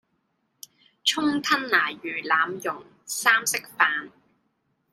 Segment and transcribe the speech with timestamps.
[1.03, 4.09] 蔥吞拿魚腩茸三色飯